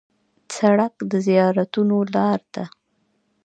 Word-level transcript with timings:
سړک 0.55 0.93
د 1.11 1.13
زیارتونو 1.27 1.97
لار 2.13 2.39
ده. 2.53 2.63